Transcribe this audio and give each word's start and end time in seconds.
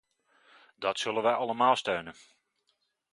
Dat 0.75 0.99
zullen 0.99 1.23
wij 1.23 1.33
allemaal 1.33 1.75
steunen. 1.75 2.13